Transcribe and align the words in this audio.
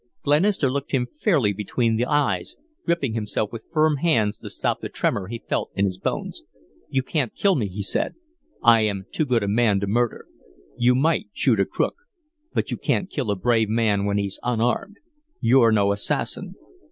Glenister 0.23 0.71
looked 0.71 0.93
him 0.93 1.05
fairly 1.19 1.53
between 1.53 1.95
the 1.95 2.07
eyes, 2.07 2.55
gripping 2.87 3.13
himself 3.13 3.53
with 3.53 3.67
firm 3.71 3.97
hands 3.97 4.39
to 4.39 4.49
stop 4.49 4.79
the 4.81 4.89
tremor 4.89 5.27
he 5.27 5.43
felt 5.47 5.69
in 5.75 5.85
his 5.85 5.99
bones. 5.99 6.41
"You 6.89 7.03
can't 7.03 7.35
kill 7.35 7.53
me," 7.53 7.67
he 7.67 7.83
said. 7.83 8.15
"I 8.63 8.79
am 8.81 9.05
too 9.11 9.27
good 9.27 9.43
a 9.43 9.47
man 9.47 9.79
to 9.81 9.85
murder. 9.85 10.25
You 10.75 10.95
might 10.95 11.27
shoot 11.33 11.59
a 11.59 11.65
crook, 11.65 11.97
but 12.51 12.71
you 12.71 12.77
can't 12.77 13.11
kill 13.11 13.29
a 13.29 13.35
brave 13.35 13.69
man 13.69 14.05
when 14.05 14.17
he's 14.17 14.39
unarmed. 14.41 14.97
You're 15.39 15.71
no 15.71 15.91
assassin." 15.91 16.55